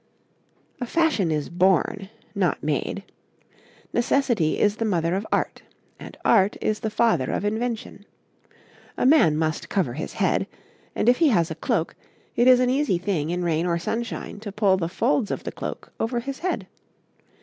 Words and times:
A 0.79 0.87
fashion 0.87 1.29
is 1.31 1.47
born, 1.49 2.09
not 2.33 2.63
made. 2.63 3.03
Necessity 3.93 4.57
is 4.57 4.77
the 4.77 4.83
mother 4.83 5.13
of 5.13 5.27
Art, 5.31 5.61
and 5.99 6.17
Art 6.25 6.57
is 6.59 6.79
the 6.79 6.89
father 6.89 7.29
of 7.29 7.45
Invention. 7.45 8.07
A 8.97 9.05
man 9.05 9.37
must 9.37 9.69
cover 9.69 9.93
his 9.93 10.13
head, 10.13 10.47
and 10.95 11.07
if 11.07 11.17
he 11.17 11.27
has 11.29 11.51
a 11.51 11.55
cloak, 11.55 11.95
it 12.35 12.47
is 12.47 12.59
an 12.59 12.71
easy 12.71 12.97
thing 12.97 13.29
in 13.29 13.43
rain 13.43 13.67
or 13.67 13.77
sunshine 13.77 14.39
to 14.39 14.51
pull 14.51 14.75
the 14.75 14.89
folds 14.89 15.29
of 15.29 15.43
the 15.43 15.51
cloak 15.51 15.93
over 15.99 16.19
his 16.19 16.39
head. 16.39 16.65